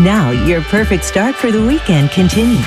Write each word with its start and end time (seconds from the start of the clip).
Now, 0.00 0.30
your 0.30 0.62
perfect 0.62 1.04
start 1.04 1.34
for 1.34 1.50
the 1.50 1.60
weekend 1.60 2.10
continues. 2.10 2.64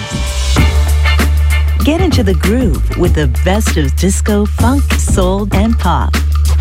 Get 1.83 1.99
into 1.99 2.21
the 2.21 2.35
groove 2.35 2.95
with 2.95 3.15
the 3.15 3.25
best 3.43 3.75
of 3.75 3.95
disco, 3.95 4.45
funk, 4.45 4.83
soul, 4.93 5.47
and 5.51 5.75
pop. 5.79 6.13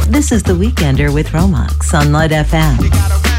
This 0.09 0.33
is 0.33 0.43
The 0.43 0.55
Weekender 0.55 1.13
with 1.13 1.29
Romax 1.29 1.93
on 1.93 2.11
Light 2.11 2.31
FM. 2.31 3.32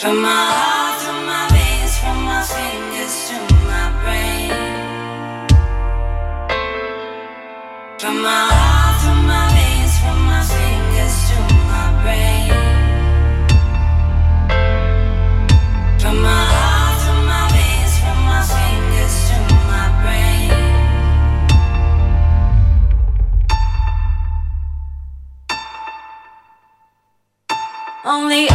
From 0.00 0.22
my 0.22 0.28
heart 0.30 1.02
to 1.02 1.12
my 1.26 1.48
veins, 1.52 1.98
from 1.98 2.22
my 2.24 2.42
fingers 2.42 3.28
to 3.28 3.36
my 3.68 3.86
brain. 4.00 4.50
From 7.98 8.22
my 8.22 8.28
heart. 8.30 8.77
Only 28.08 28.47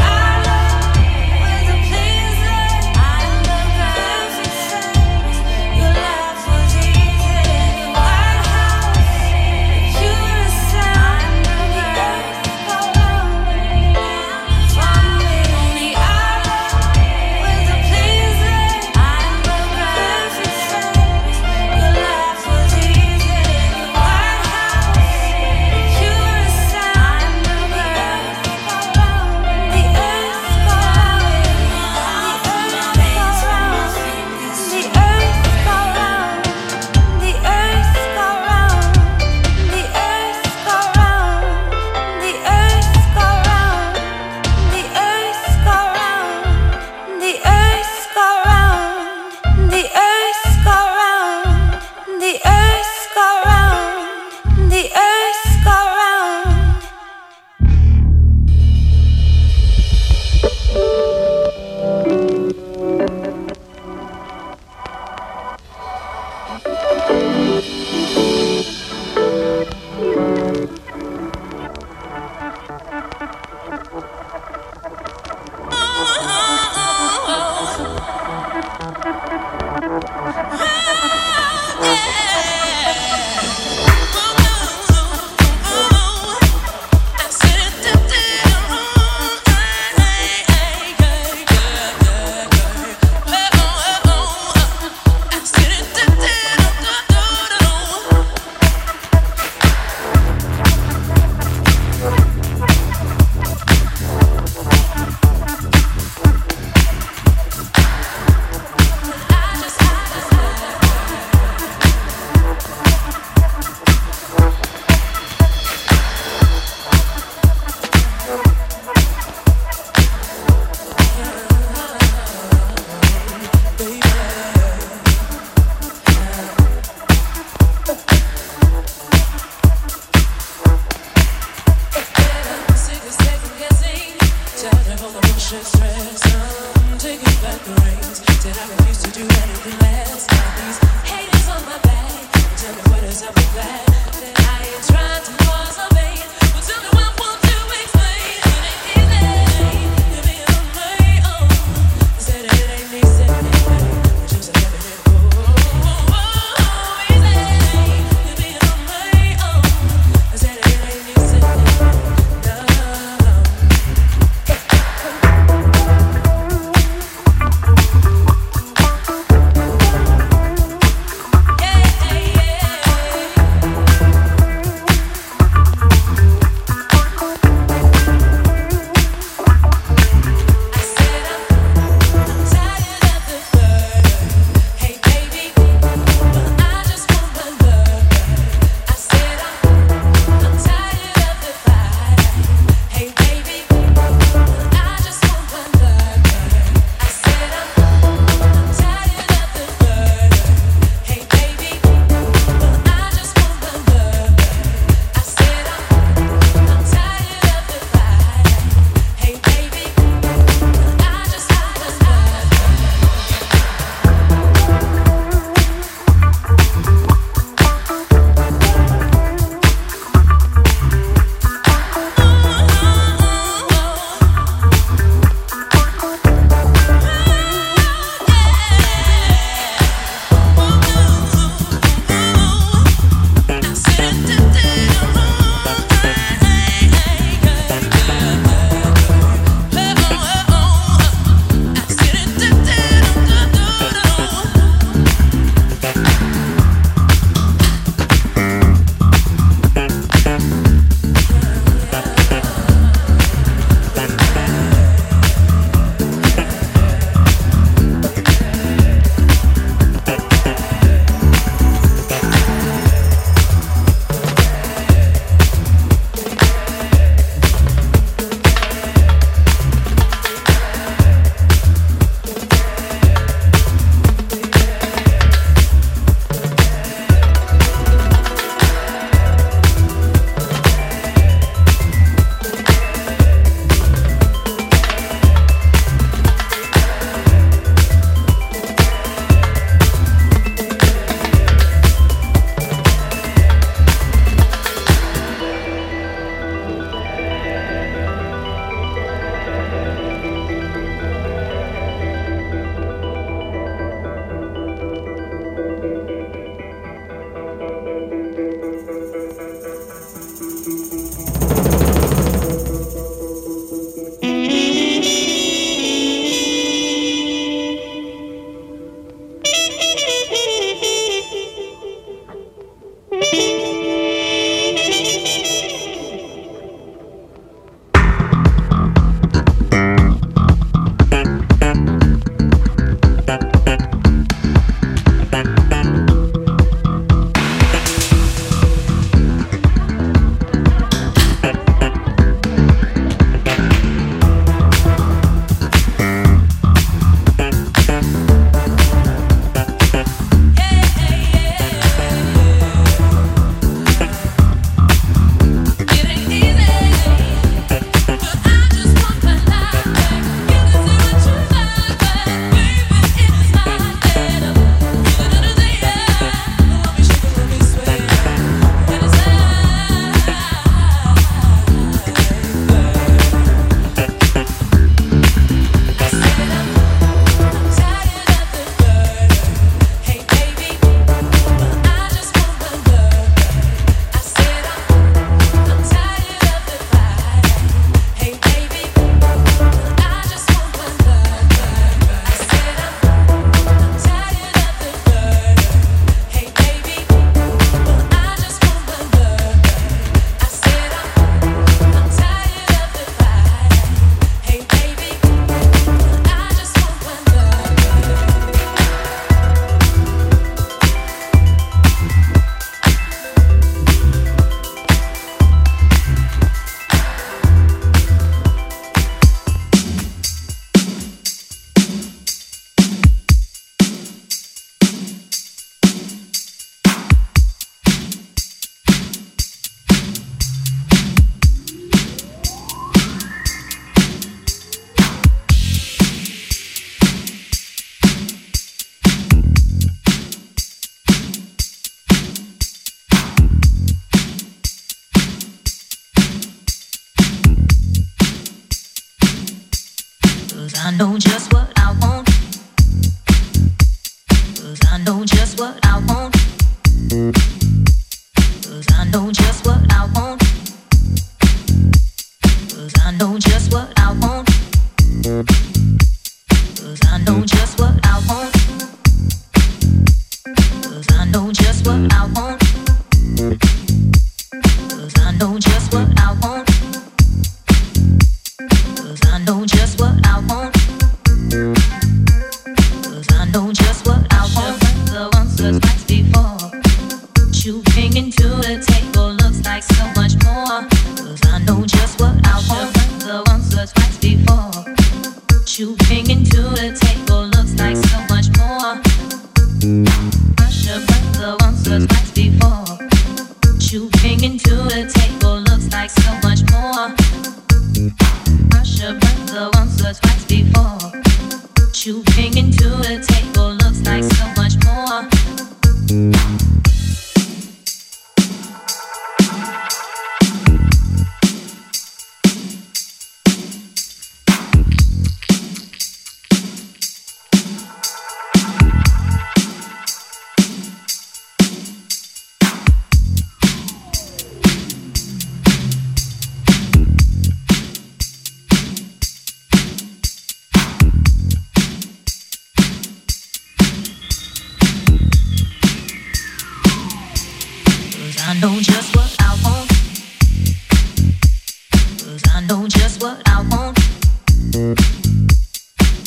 what 553.23 553.41
I 553.47 553.61
want. 553.71 553.95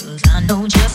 Cause 0.00 0.22
I 0.32 0.40
know 0.48 0.66
just 0.66 0.85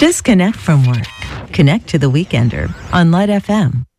Disconnect 0.00 0.56
from 0.56 0.86
work. 0.86 1.06
Connect 1.52 1.86
to 1.88 1.98
the 1.98 2.10
weekender 2.10 2.72
on 2.90 3.10
Light 3.10 3.28
FM. 3.28 3.89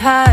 To 0.00 0.29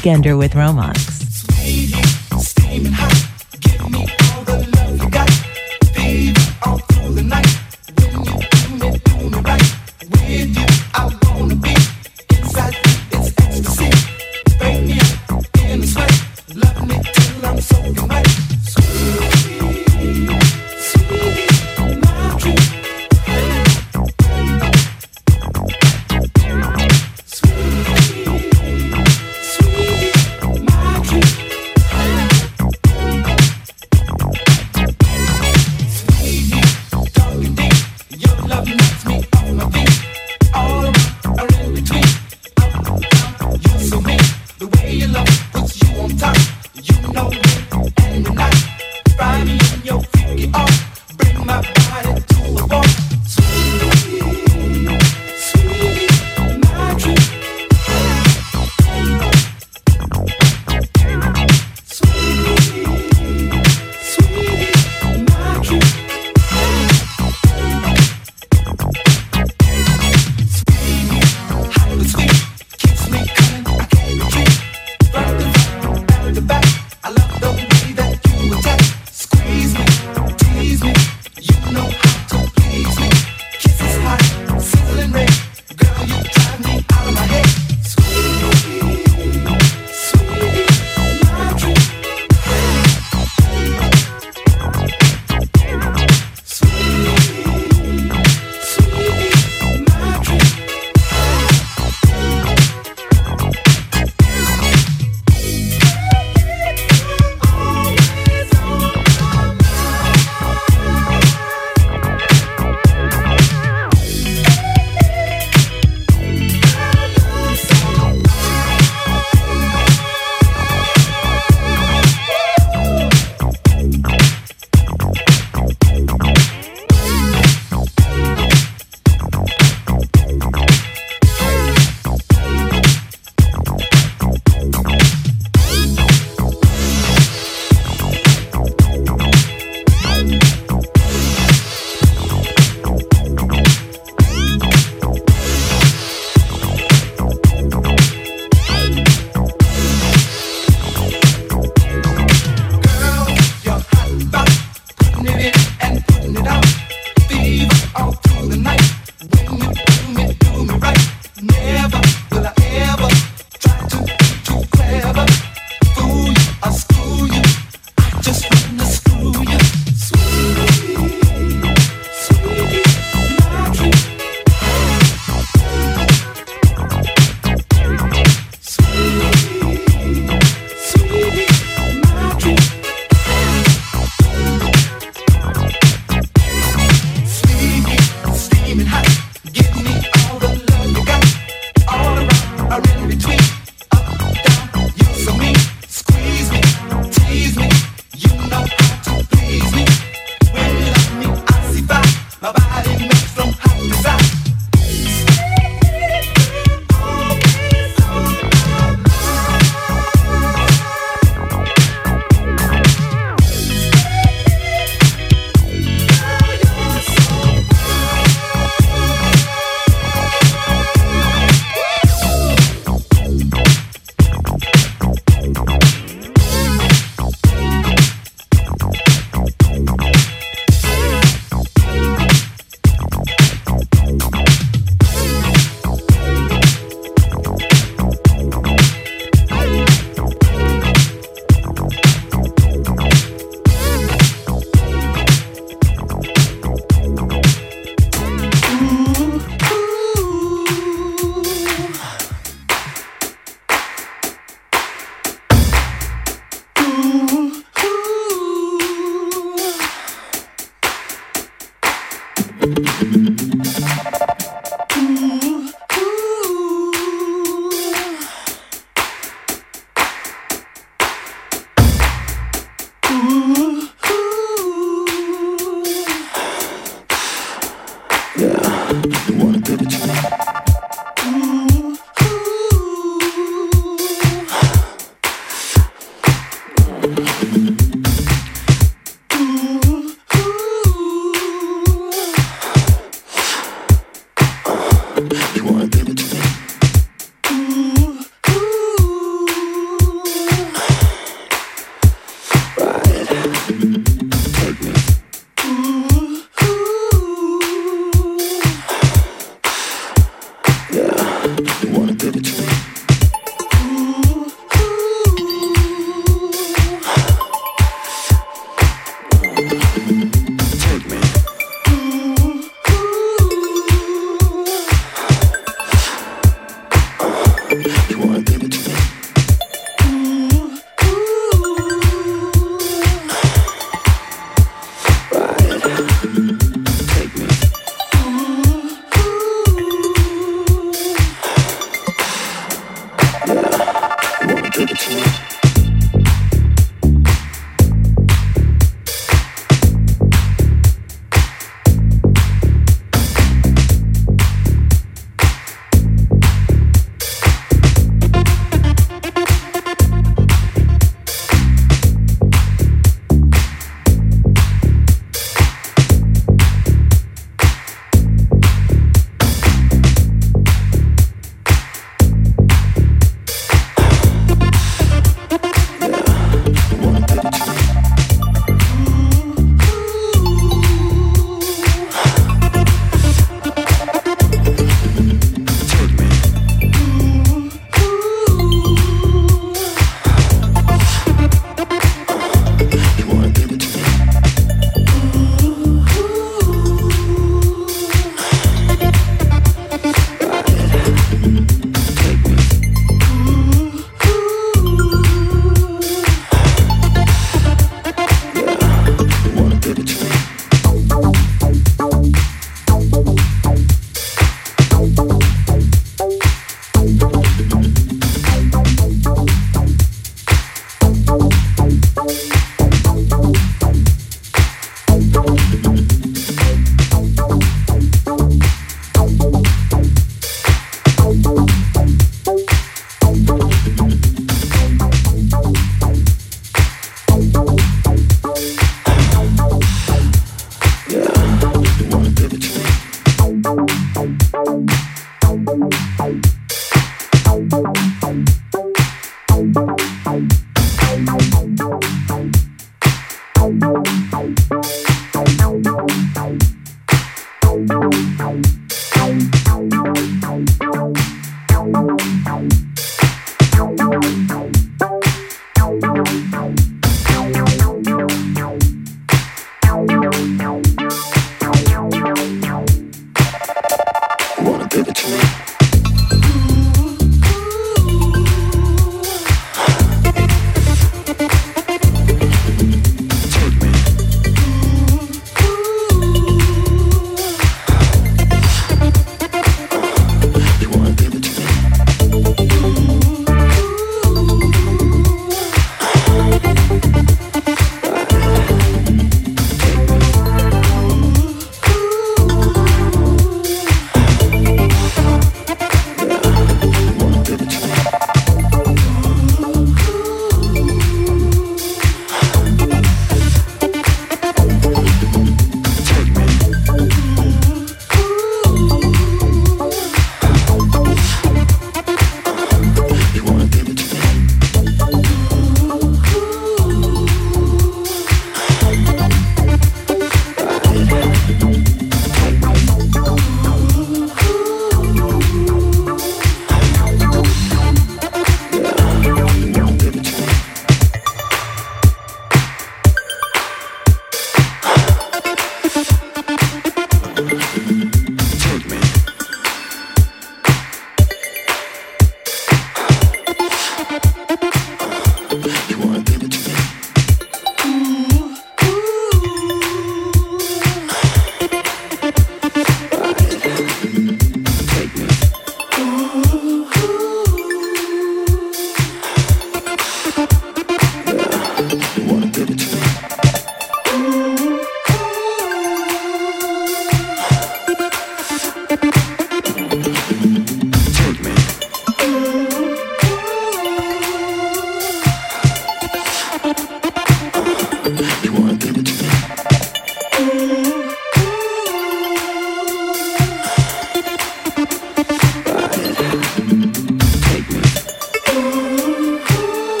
Weekender 0.00 0.38
with 0.38 0.54
Romax. 0.54 1.19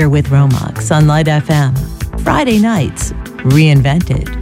Weekender 0.00 0.10
with 0.10 0.26
Romax 0.28 0.94
on 0.94 1.06
Light 1.06 1.26
FM. 1.26 1.76
Friday 2.22 2.58
nights, 2.58 3.12
reinvented. 3.44 4.39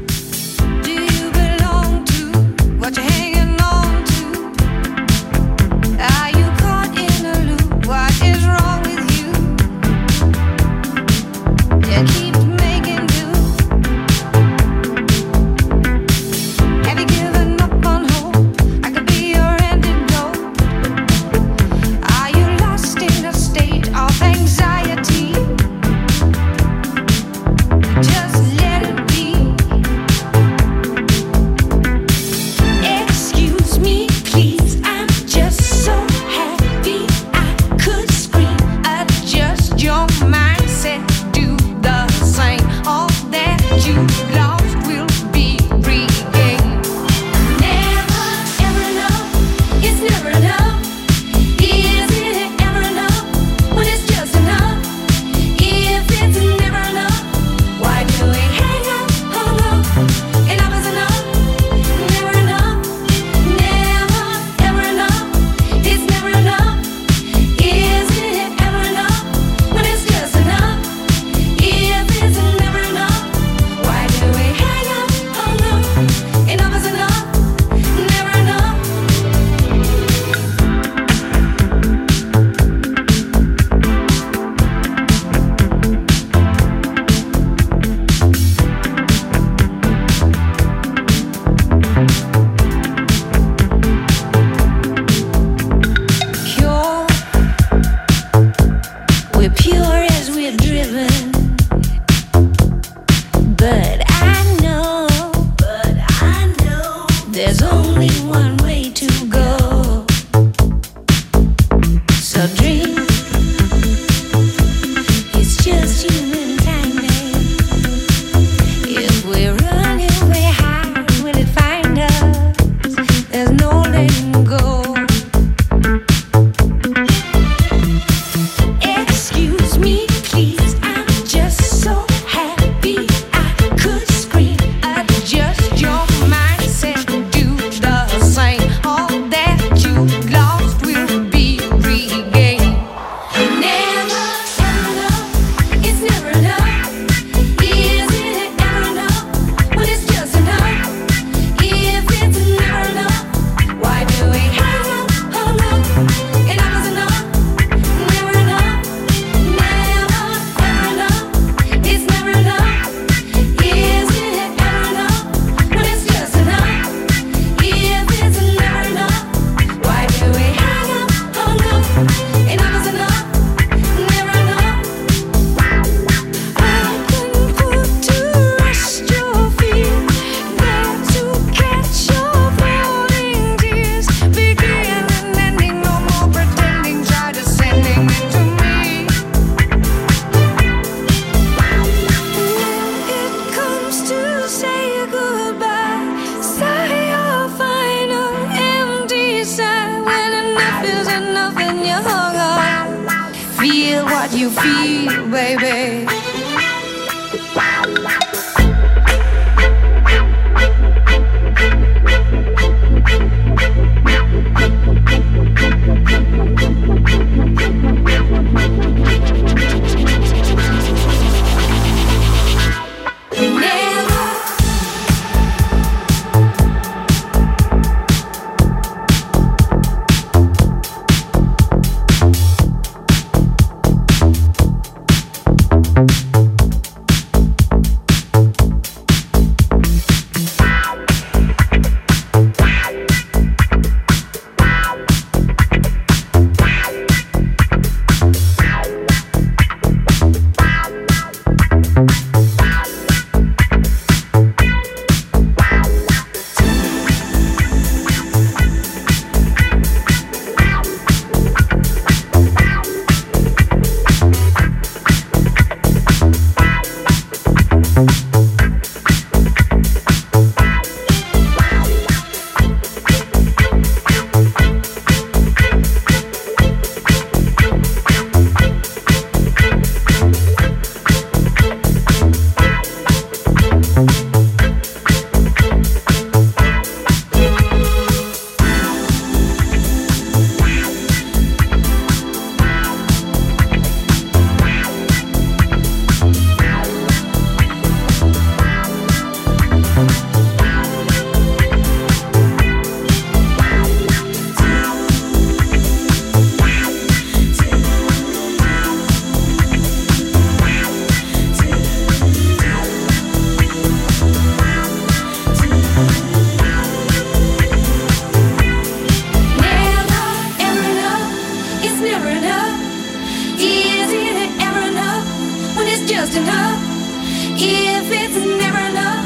If 327.61 328.07
it's 328.13 328.37
never 328.37 328.79
enough, 328.79 329.25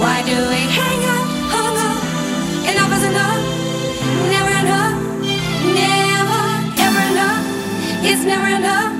why 0.00 0.22
do 0.22 0.32
we 0.32 0.60
hang 0.64 1.00
up, 1.04 1.26
hung 1.52 1.76
up? 1.76 2.00
Enough 2.72 2.92
is 2.96 3.04
enough, 3.04 3.40
never 4.32 4.52
enough, 4.64 4.96
never 5.76 6.42
ever 6.80 7.02
enough. 7.12 7.44
It's 8.02 8.24
never 8.24 8.48
enough. 8.48 8.92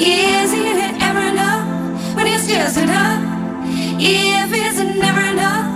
is 0.00 0.52
it 0.54 1.02
ever 1.02 1.20
enough 1.20 2.16
when 2.16 2.26
it's 2.26 2.46
just 2.46 2.78
enough? 2.78 3.20
If 4.00 4.50
it's 4.50 4.78
never 4.98 5.20
enough, 5.20 5.66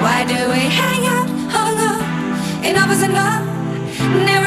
why 0.00 0.24
do 0.26 0.38
we 0.54 0.62
hang 0.78 1.06
out, 1.06 1.28
hung 1.50 1.76
up? 1.90 2.64
Enough 2.64 2.90
is 2.92 3.02
enough, 3.02 3.44
never. 4.24 4.43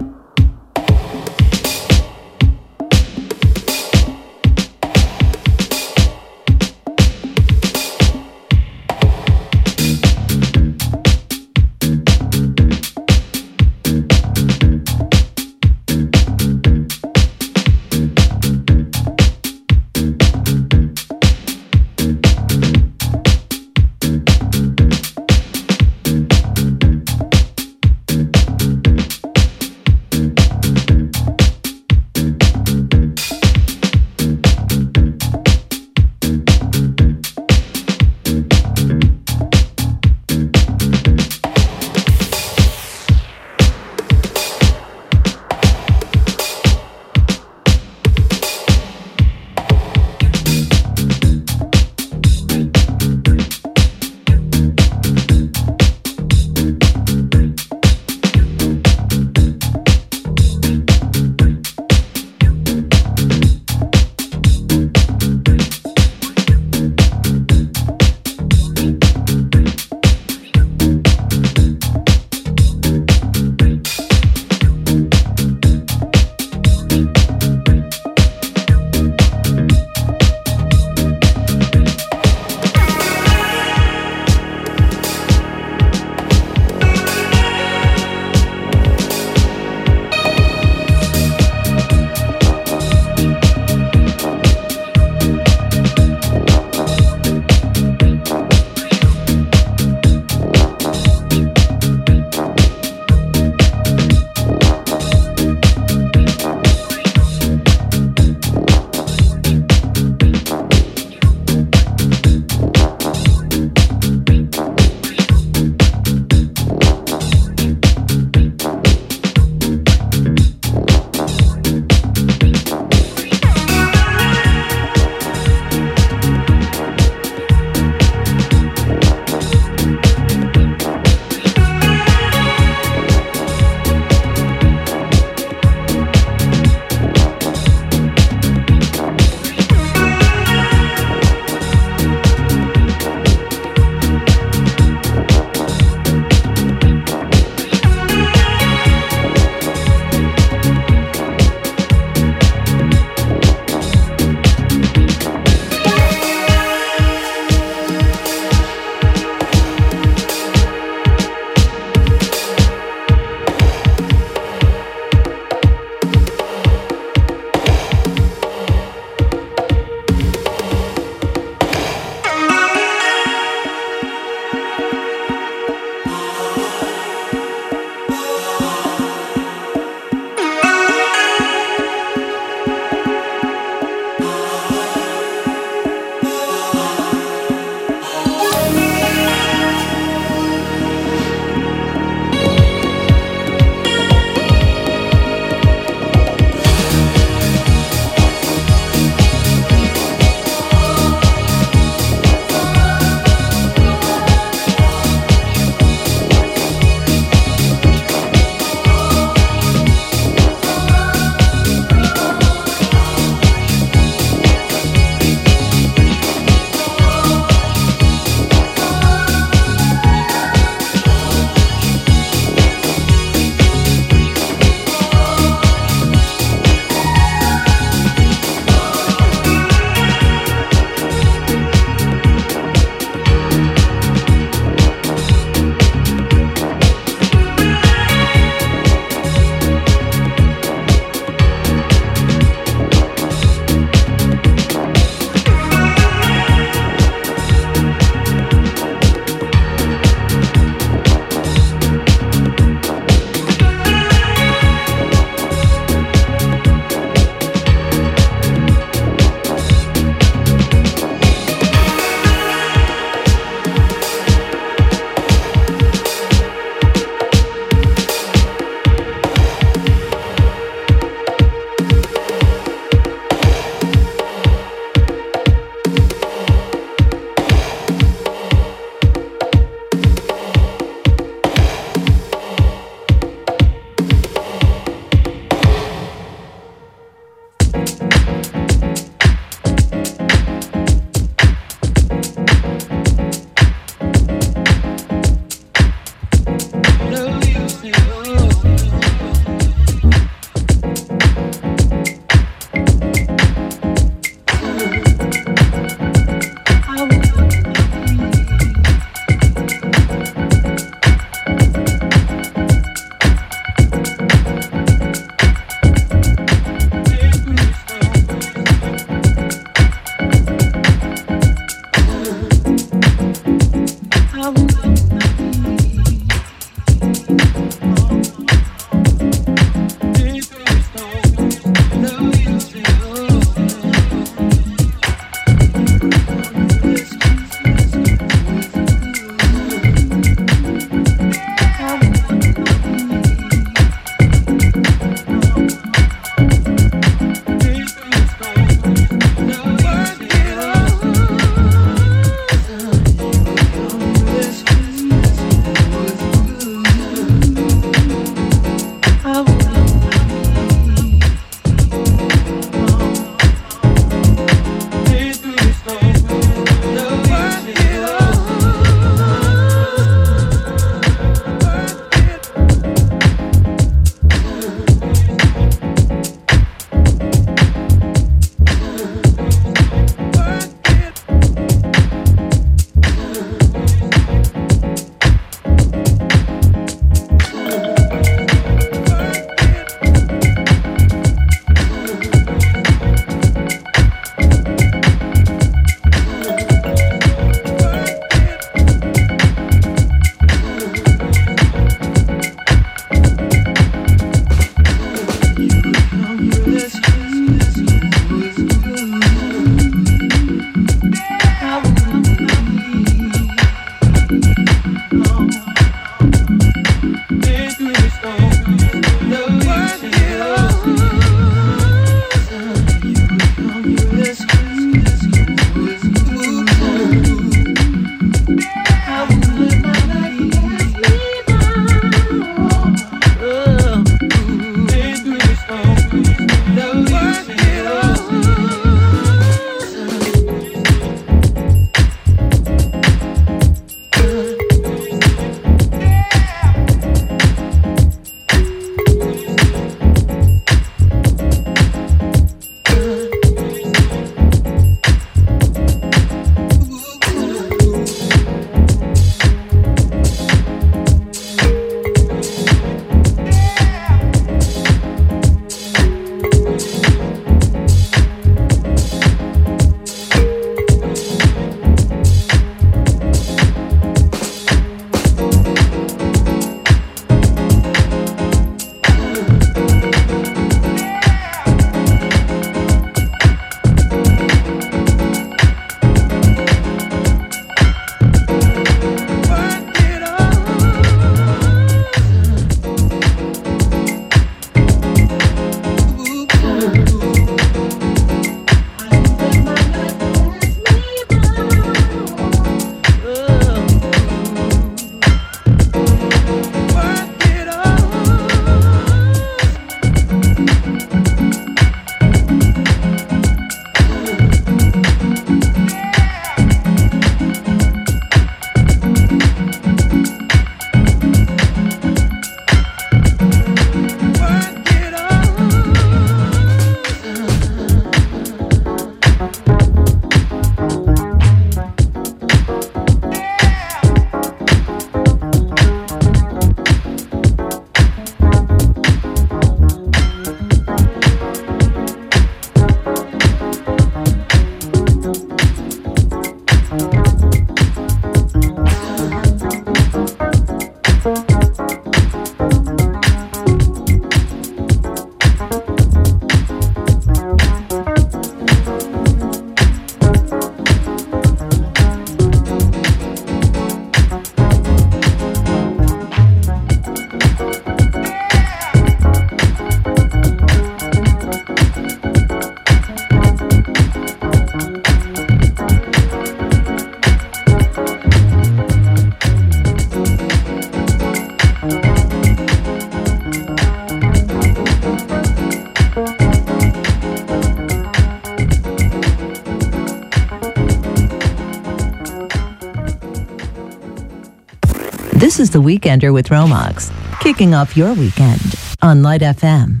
This 595.50 595.58
is 595.58 595.70
The 595.70 595.82
Weekender 595.82 596.32
with 596.32 596.50
Romax, 596.50 597.10
kicking 597.40 597.74
off 597.74 597.96
your 597.96 598.14
weekend 598.14 598.60
on 599.02 599.24
Light 599.24 599.40
FM. 599.40 600.00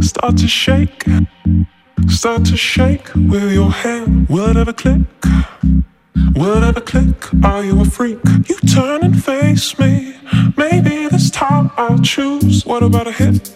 Start 0.00 0.36
to 0.36 0.48
shake 0.48 1.04
start 2.08 2.44
to 2.44 2.56
shake 2.56 3.14
with 3.14 3.52
your 3.52 3.70
hand. 3.70 4.28
Will 4.28 4.48
it 4.50 4.56
ever 4.56 4.72
click? 4.72 5.02
Will 6.34 6.56
it 6.56 6.64
ever 6.64 6.80
click? 6.80 7.14
Are 7.44 7.64
you 7.64 7.80
a 7.80 7.84
freak? 7.84 8.18
You 8.48 8.56
turn 8.74 9.04
and 9.04 9.24
face 9.24 9.78
me. 9.78 10.16
Maybe 10.56 11.06
this 11.06 11.30
time 11.30 11.70
I'll 11.76 12.00
choose. 12.00 12.66
What 12.66 12.82
about 12.82 13.06
a 13.06 13.12
hit? 13.12 13.54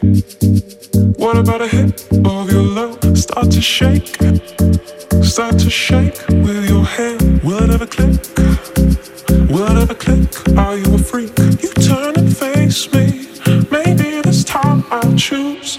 What 1.19 1.37
about 1.37 1.63
a 1.63 1.67
hit 1.67 2.07
of 2.25 2.53
your 2.53 2.63
love? 2.63 3.19
Start 3.19 3.51
to 3.51 3.61
shake. 3.61 4.15
Start 5.25 5.59
to 5.59 5.71
shake 5.71 6.19
with 6.29 6.69
your 6.71 6.85
hand. 6.85 7.43
Will 7.43 7.61
it 7.65 7.71
ever 7.71 7.87
click? 7.87 8.21
Will 9.51 9.67
it 9.67 9.83
ever 9.83 9.95
click? 9.95 10.31
Are 10.57 10.77
you 10.77 10.95
a 10.95 10.99
freak? 10.99 11.37
You 11.39 11.73
turn 11.87 11.96
face 12.67 12.93
me. 12.93 13.27
Maybe 13.71 14.21
this 14.23 14.43
time 14.43 14.85
I'll 14.91 15.17
choose. 15.17 15.79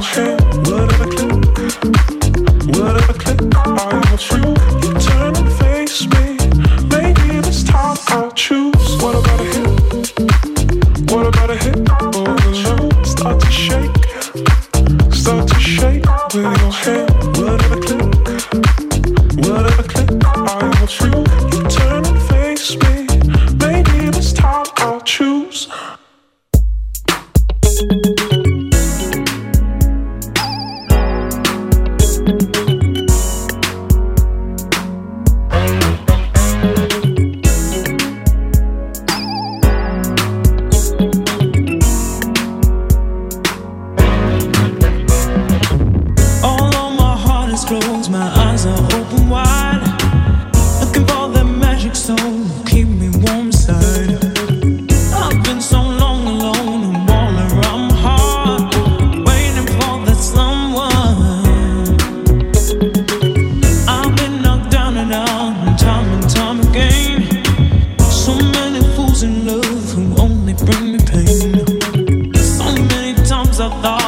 attention 0.00 0.39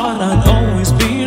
heart, 0.02 0.20
I'd 0.20 0.48
always 0.48 0.90
be 0.92 1.21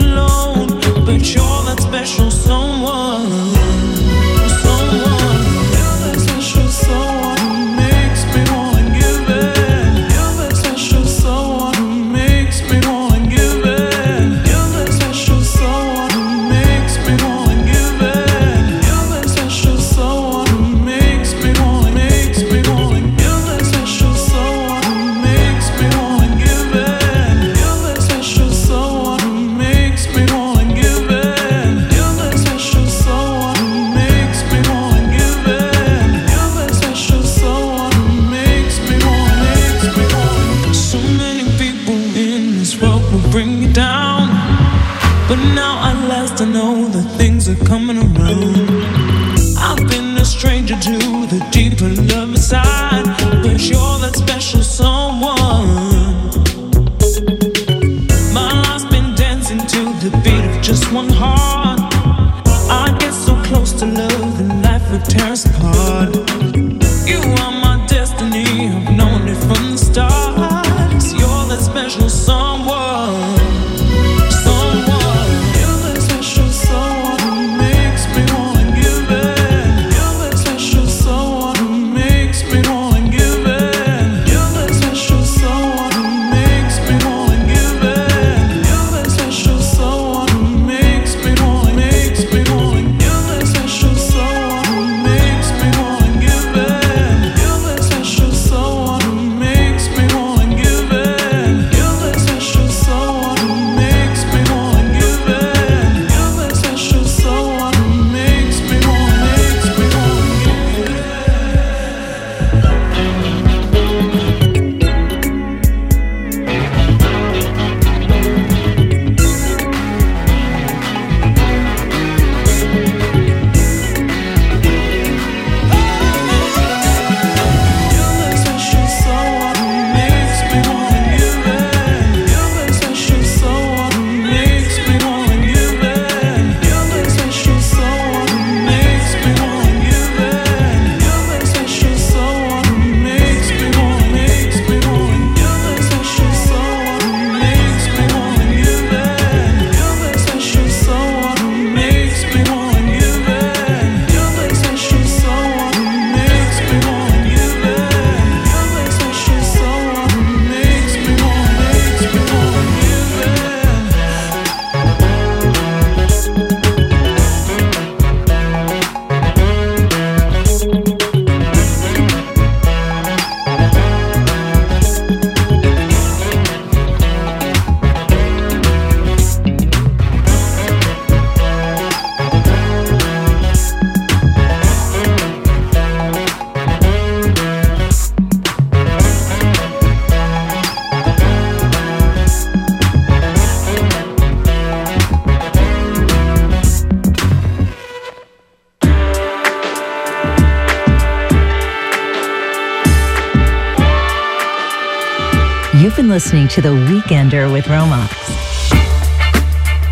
to 206.56 206.62
The 206.62 206.70
Weekender 206.70 207.52
with 207.52 207.66
Romax. 207.66 208.16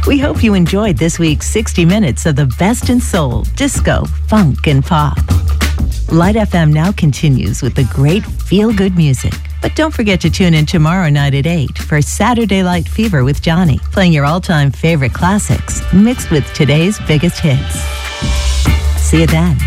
We 0.08 0.18
hope 0.18 0.42
you 0.42 0.54
enjoyed 0.54 0.96
this 0.96 1.20
week's 1.20 1.46
60 1.48 1.84
minutes 1.84 2.26
of 2.26 2.38
the 2.38 2.46
best 2.58 2.90
in 2.90 3.02
soul, 3.02 3.42
disco, 3.58 4.06
funk, 4.30 4.66
and 4.68 4.82
pop. 4.82 5.18
Light 6.10 6.36
FM 6.36 6.72
now 6.72 6.94
continues 6.94 7.62
with 7.62 7.76
the 7.76 7.84
great 7.94 8.24
feel 8.24 8.72
good 8.72 8.96
music. 8.96 9.34
But 9.62 9.76
don't 9.76 9.94
forget 9.94 10.22
to 10.22 10.30
tune 10.30 10.54
in 10.54 10.66
tomorrow 10.66 11.10
night 11.10 11.34
at 11.34 11.48
8 11.48 11.78
for 11.80 12.02
Saturday 12.02 12.64
Light 12.64 12.88
Fever 12.88 13.26
with 13.26 13.42
Johnny, 13.42 13.80
playing 13.92 14.14
your 14.14 14.24
all 14.24 14.40
time 14.40 14.72
favorite 14.72 15.14
classics 15.14 15.82
mixed 15.92 16.32
with 16.32 16.46
today's 16.54 16.98
biggest 17.08 17.42
hits. 17.42 17.76
See 19.02 19.20
you 19.20 19.28
then. 19.28 19.58